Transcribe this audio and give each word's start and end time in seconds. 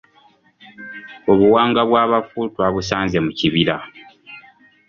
Obuwanga 1.31 1.81
bw’abafu 1.89 2.39
twabusanze 2.53 3.17
mu 3.25 3.31
kibira. 3.37 3.75